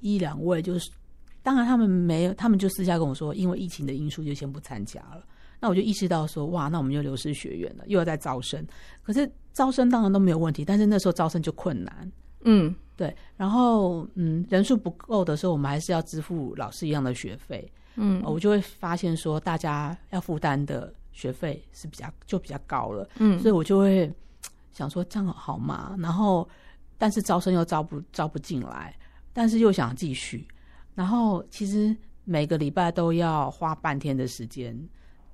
[0.00, 0.90] 一两位，就是
[1.42, 5.22] 当然他们没有，他们就私下跟我说，因为疫情的因素就先不参加了。
[5.60, 8.66] 那我就意识到说，哇，那我们就流失学员了，又要再招生。
[9.02, 12.12] 可是招生当然都没有问题，但是那时候招生就困难。
[12.44, 17.70] 嗯对，然后嗯，人数不够的时候，我们还是要支付老师一样的学费。
[17.94, 23.08] 嗯呃我就会发现说，大家要负担的学费是比较就比较高了。
[23.18, 24.12] 嗯所以我就会
[24.72, 25.94] 想说这样好吗？
[25.98, 26.48] 然后
[26.98, 28.96] 但是招生又招不招不进来，
[29.32, 30.46] 但是又想继续，
[30.94, 34.78] 然后其实每个礼拜都要花半天的时间，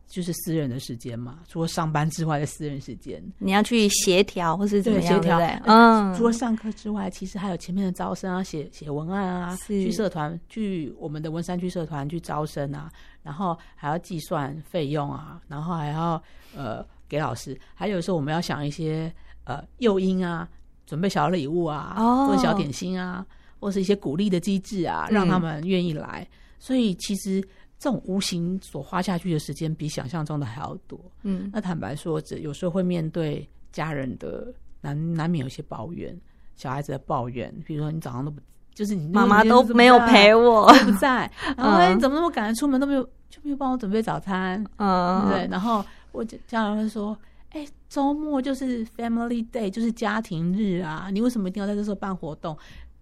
[0.07, 3.23] 就是私人的时间嘛，除了上班之外的私人时间。
[3.39, 5.61] 你要去协调或是怎么样，对不对？
[5.67, 12.91] 嗯，除了上课之外，其实还有前面的招生啊，写写文案啊，去社团，去我们的文山区社团去招生啊，
[13.23, 16.23] 然后还要计算费用啊，然后还要
[16.57, 19.13] 呃给老师，还有时候我们要想一些
[19.45, 20.49] 呃诱因啊，
[20.87, 22.29] 准备小礼物啊，哦。
[22.29, 23.27] 或者小点心啊，
[23.61, 25.15] 或是一些鼓励的机制啊，嗯。
[25.15, 26.27] 让他们愿意来。
[26.59, 27.41] 所以其实
[27.79, 30.99] 这种无形所花下去的时间，比想象中的还要多。
[31.23, 31.51] 嗯。
[31.53, 36.19] 那坦白说，这有时候会面对家人的难难免有些抱怨，
[36.57, 38.41] 小孩子的抱怨，比如说你早上都不，
[38.75, 42.81] 就是你妈妈都没有陪我，我，不在，然后你怎么那么赶着出门？
[42.81, 47.17] 都没有就没有帮我准备早餐，嗯，对，然后我家家人会说，
[47.51, 52.57] 哎，周末就是 Family Day，就是家庭日啊，你为什么一定要在这时候办活动？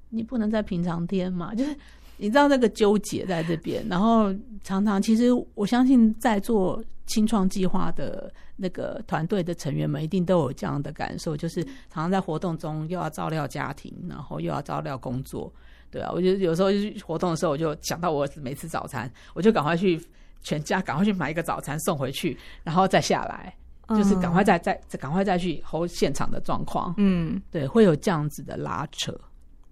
[0.08, 1.52] 你不能在平常天嘛？
[1.56, 1.76] 就是
[2.16, 4.34] 你知道那个纠结在这边，然后
[4.64, 15.52] 常常其实我相信在做清创计划的那个团队的成员们一定都有这样的感受，就是常常在活动中又要照料家庭，然后又要照料工作。
[15.90, 20.00] 对啊， 我觉得有时候就是活动的时候，我就想到我儿子每次早餐，我就赶快去
[20.42, 23.54] 全家赶快去买一个早餐送回去，然后再下来，
[23.90, 26.94] 就是赶快再再再赶快再去 hold 现场的状况。
[26.96, 27.40] 嗯。
[27.50, 29.14] 对，会有这样子的拉扯。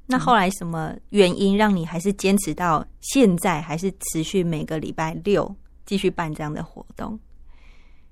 [0.06, 5.54] 那后来什么原因让你还是坚持到现在，还是持续每个礼拜六
[5.86, 7.18] 继续办这样的活动？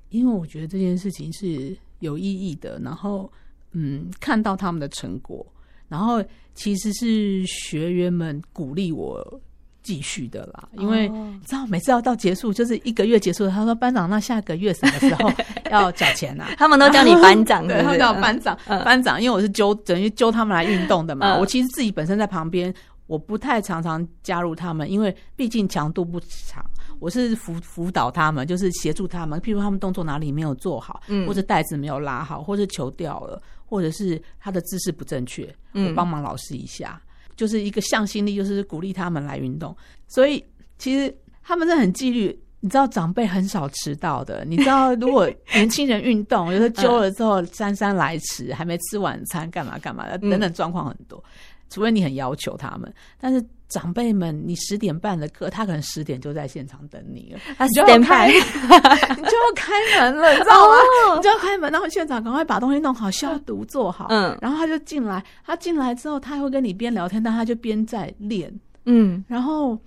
[0.09, 3.30] 因为我觉得这件事情是有意义的，然后
[3.72, 5.45] 嗯，看到他们的成果，
[5.88, 6.22] 然后
[6.55, 9.40] 其实是学员们鼓励我
[9.83, 10.68] 继续的啦。
[10.78, 15.30] 因为哦你知道，每次要到结束，就是一个月结束，他说班长，那下个月什么时候
[15.70, 16.49] 要缴钱啊？
[16.59, 21.37] 他们都叫你班长， 对，他们叫我班长，嗯班长，因为我是揪，等于揪他们来运动的嘛。
[21.37, 22.72] 嗯我其实自己本身在旁边，
[23.07, 26.64] 我不太常常加入他们，因为毕竟强度不长。
[27.01, 37.01] 我是辅辅导他们，就是协助他们，譬如他们动作哪里没有做好，嗯或者带子没有拉好，或者球掉了，或者是他的姿势不正确，嗯我帮忙老师一下，
[37.37, 39.76] 就是一个向心力，就是鼓励他们来运动。
[40.09, 40.45] 所以
[40.78, 42.39] 其实他们是很纪律。
[42.64, 51.20] 你知道长辈很少迟到的，你知道如果年轻人运动，有时候揪了之后姗姗来迟，还没吃晚餐，干嘛干嘛的，嗯等等状况很多。
[51.68, 58.28] 除非你很要求他们，但是长辈们，你十点半的课，他可能十点就在现场等你了，他你就要开，
[59.16, 60.74] 你就要开门了，你知道吗？
[61.08, 68.52] 哦你就要开门，然后现场赶快把东西弄好，消毒做好，嗯然后他就进来，他进来之后，他会跟你边聊天，但他就边在练，
[68.84, 69.78] 嗯，然后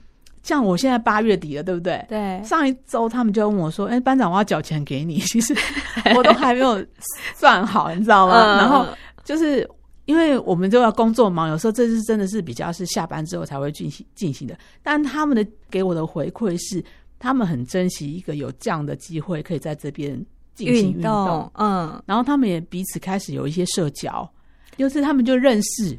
[0.44, 2.04] 像我现在八月底了，对不对？
[2.08, 5.56] 对，上一周他们就问我说：“哎、班长，我要缴钱给你。”其实
[6.16, 6.84] 我都还没有
[7.36, 8.36] 算好，你知道吗？
[8.36, 8.86] 嗯然后
[9.24, 9.68] 就是
[10.06, 14.58] 因为我们都要工作忙，有时候这是真的是比较是下班之后才会进行进行的。
[14.82, 16.84] 但他们的给我的回馈是，
[17.18, 20.14] 他们很珍惜一个有这样的机会可以在这边
[20.54, 24.30] 进行运动，动，嗯，然后他们也彼此开始有一些社交，
[24.78, 25.98] 就是他们就认识，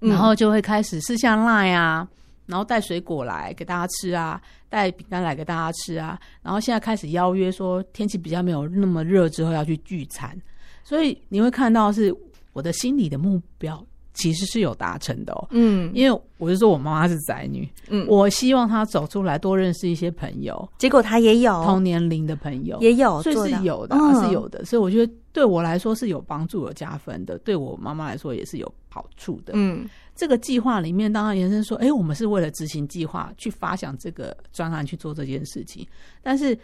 [0.00, 2.06] 嗯然后就会开始私下赖啊，
[2.46, 10.36] 然后带水果来给大家吃啊，带饼干来给大家吃啊，然后现在开始邀约说天气比较没有那么热之后要去聚餐，
[10.82, 12.12] 所以你会看到是
[12.58, 15.46] 我的心里的目标其实是有达成的哦。
[15.52, 24.64] 嗯因为我就说我妈妈是宅女，嗯，我希望她走出来多认识一些朋友，结果她也有同年龄的朋友，也有所以是有的、嗯是有的。
[24.64, 29.52] 所以我觉得对我来说是有帮助、有加分的，对我妈妈来说也是有好处的。
[29.54, 35.86] 嗯这个计划里面，当然延伸说，哎、我们是为了执行计划去发想这个专案去做这件事情，
[36.20, 36.58] 但是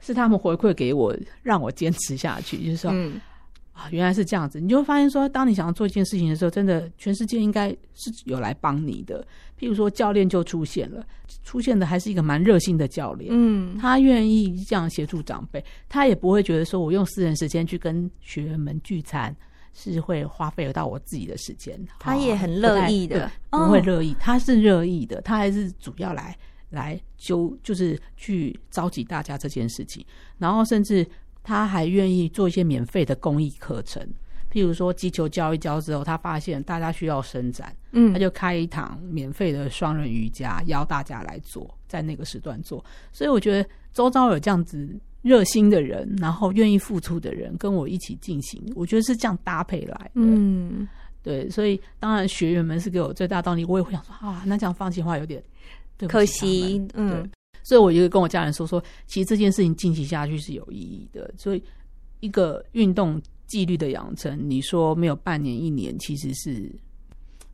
[0.00, 3.20] 是他们回馈给我，让我坚持下去，就是说、嗯
[3.80, 9.26] 啊，原来是这样子，你就会发现说，当你想要做一件事情的时候，真的全世界应该是有来帮你的。
[9.58, 11.02] 譬如说，教练就出现了，
[11.44, 19.34] 出现的还是一个蛮热心的教练，嗯他愿意这样协助长辈，他也不会觉得说我用私人时间去跟学员们聚餐
[19.72, 21.78] 是会花费到我自己的时间。
[21.98, 26.36] 他也很乐意的不会乐意，他是乐意的，他还是主要来
[26.68, 30.04] 来揪，就是去召集大家这件事情，
[30.36, 31.06] 然后甚至
[31.42, 34.06] 他还愿意做一些免费的公益课程。
[34.52, 42.84] 譬如说击球教一教之后，他发现大家需要伸展，嗯他就开一堂免费的双人瑜伽，邀大家来做，在那个时段做。
[43.12, 44.88] 所以我觉得周遭有这样子
[45.22, 50.10] 热心的人，然后愿意付出的人，跟我一起进行，我觉得是这样搭配来的。
[50.14, 50.88] 嗯
[51.22, 55.40] 对，所以当然学员们是给我最大动力，我也会想说啊，那这样放弃的话有点
[55.96, 57.30] 对可惜，嗯，
[57.70, 61.32] 所以我就跟我家人说说，其实这件事情进行下去是有意义的。
[61.38, 61.62] 所以
[62.18, 66.68] 一个运动纪律的养成，你说没有半年一年，其实是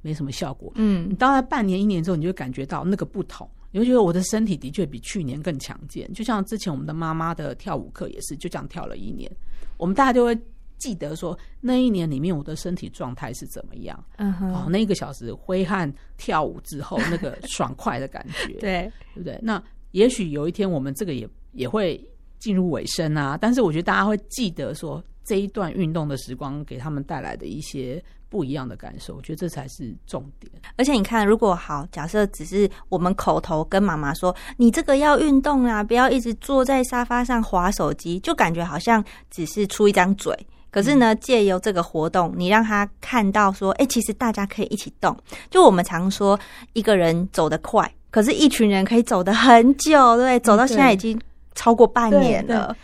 [0.01, 0.73] 没什么效果。
[0.77, 6.11] 嗯你，大概半年一年之后，你就会感觉到那个不同，你会觉得我的身体的确比去年更强健。
[6.15, 9.31] 就像之前我们的妈妈的跳舞课也是，就这样跳了一年，
[9.77, 10.35] 我们大家就会
[10.79, 14.03] 记得说那一年里面我的身体状态是怎么样。
[14.17, 19.39] 嗯哼，哦，那一个小时挥汗跳舞之后那个爽快的感觉， 对，对不对？
[19.43, 19.63] 那
[19.93, 22.03] 也许有一天我们这个也也会
[22.39, 28.03] 进入尾声啊，但是我觉得大家会记得说这一段运动的时光给他们带来的一些。
[28.29, 30.53] 不一样的感受，我觉得这才是重点。
[30.77, 40.37] 而且你看，如果好，假设只是我们口头跟妈妈说：“你这个要运动啊，不要一直坐在沙发上划手机”，就感觉好像只是出一张嘴。
[40.73, 45.17] 可是呢，借由这个活动，你让他看到说：“哎，其实大家可以一起动。”
[45.49, 46.39] 就我们常说，
[46.73, 51.21] 一个人走得快，可是一群人可以走得很久，对，走到现在已经
[51.55, 52.75] 超过半年了。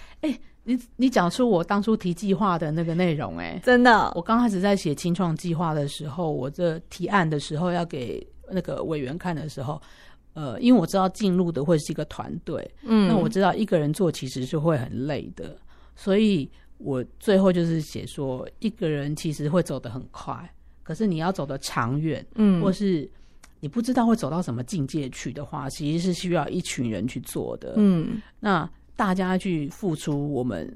[0.64, 9.80] 你你讲出我当初提计划的那个内容，哎，真的，我刚开始在写清创计划的时候，我这提案的时候要给那个委员看的时候，
[10.34, 15.56] 呃，因为我知道进入的会是一个团队，嗯，那我知道一个人做其实是会很累的，
[15.96, 20.36] 所以我最后就是写说，一个人其实会走得很快，
[20.82, 23.10] 可是你要走得长远，嗯，或是
[23.62, 28.68] 你不知道会走到什么境界去的话，其实是需要一群人去做的，嗯，那。
[28.94, 30.70] 大家去付出我们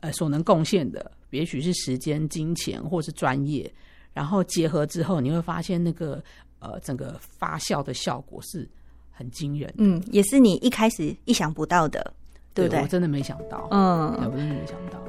[0.00, 3.72] 呃所能贡献的，也许是时间、金钱，或是专业，
[4.12, 6.22] 然后结合之后，你会发现那个
[6.58, 8.68] 呃整个发酵的效果是
[9.10, 9.72] 很惊人。
[9.78, 12.12] 嗯，也是你一开始意想不到的，
[12.52, 12.82] 对不对？
[12.82, 15.00] 我真的没想到，嗯，我真的没想到。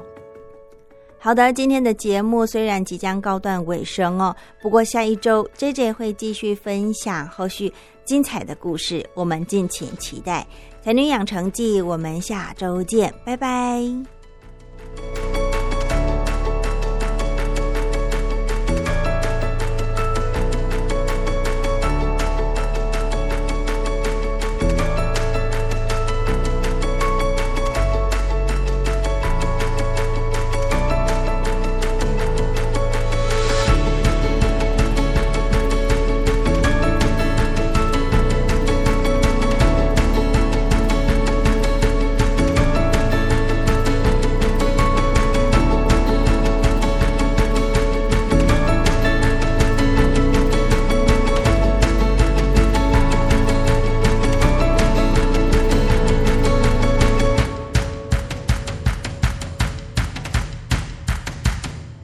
[1.24, 7.72] 好的，今天的节目虽然即将告段尾声哦，不过下一周 J J 会继续分享后续
[8.04, 10.44] 精彩的故事，我们敬请期待。
[10.82, 13.80] 才女养成记，我们下周见，拜拜。